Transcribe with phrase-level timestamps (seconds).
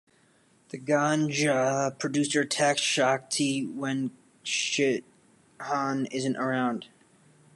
[0.69, 4.09] The Ganja producer attacks Shakthi when
[4.43, 5.03] Chithan
[6.09, 6.87] isn't around.